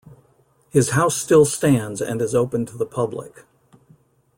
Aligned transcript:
His 0.71 0.89
house 0.93 1.15
still 1.15 1.45
stands 1.45 2.01
and 2.01 2.23
is 2.23 2.33
open 2.33 2.65
to 2.65 2.75
the 2.75 2.87
public. 2.87 3.45